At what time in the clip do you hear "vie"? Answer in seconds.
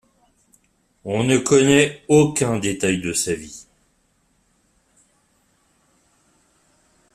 3.35-3.67